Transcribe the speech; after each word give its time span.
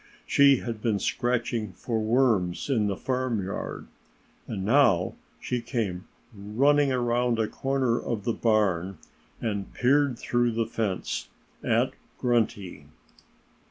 She 0.25 0.55
had 0.55 0.81
been 0.81 0.97
scratching 0.97 1.73
for 1.73 2.01
worms 2.01 2.71
in 2.71 2.87
the 2.87 2.97
farmyard. 2.97 3.85
And 4.47 4.65
now 4.65 5.13
she 5.39 5.61
came 5.61 6.07
running 6.33 6.91
around 6.91 7.37
a 7.37 7.47
corner 7.47 7.99
of 8.01 8.23
the 8.23 8.33
barn 8.33 8.97
and 9.41 9.71
peered 9.75 10.17
through 10.17 10.53
the 10.53 10.65
fence 10.65 11.29
at 11.63 11.91
Grunty. 12.17 12.87